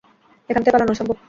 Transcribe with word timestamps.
এখান 0.49 0.61
থেকে 0.63 0.73
পালানো 0.73 0.91
অসম্ভব। 0.91 1.17